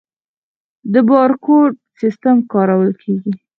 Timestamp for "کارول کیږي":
2.51-3.33